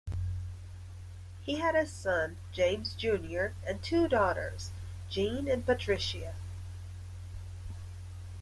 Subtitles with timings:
[1.43, 4.71] He had a son, James, Junior and two daughters,
[5.11, 6.33] Jeanne and Patricia.